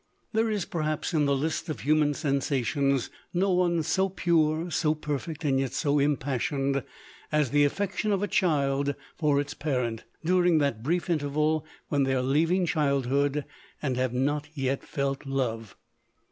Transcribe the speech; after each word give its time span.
There 0.33 0.49
is 0.49 0.65
perhaps 0.65 1.13
in 1.13 1.25
the 1.27 1.35
list 1.35 1.69
of 1.69 1.81
human 1.81 2.13
sensa 2.13 2.65
tions, 2.65 3.11
no 3.35 3.51
one 3.51 3.83
so 3.83 4.09
pure, 4.09 4.71
so 4.71 4.95
perfect, 4.95 5.43
and 5.45 5.59
yet 5.59 5.73
so 5.73 6.01
im 6.01 6.17
passioned, 6.17 6.81
as 7.31 7.51
the 7.51 7.65
affection 7.65 8.11
of 8.11 8.23
a 8.23 8.27
child 8.27 8.95
for 9.15 9.39
its 9.39 9.53
parent, 9.53 10.05
during 10.25 10.57
that 10.57 10.81
brief 10.81 11.07
interval 11.07 11.67
when 11.89 12.01
they 12.01 12.15
are 12.15 12.23
leaving 12.23 12.65
childhood, 12.65 13.45
and 13.79 13.95
have 13.95 14.11
not 14.11 14.47
yet 14.55 14.83
felt 14.83 15.27
love. 15.27 15.75